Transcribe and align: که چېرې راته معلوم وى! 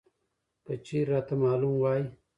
که 0.65 0.73
چېرې 0.85 1.03
راته 1.11 1.33
معلوم 1.43 1.75
وى! 1.83 2.03